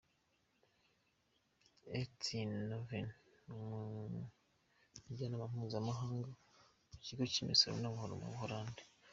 E 1.99 2.01
Tienhoven, 2.21 3.07
Umujyanama 4.99 5.45
mpuzamahanga 5.53 6.29
mu 6.91 6.95
kigo 7.05 7.23
cy’imisoro 7.31 7.75
n’amahoro 7.79 8.13
mu 8.21 8.27
Buholandi. 8.31 8.81